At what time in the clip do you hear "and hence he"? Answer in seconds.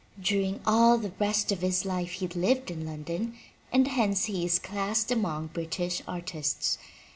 3.71-4.43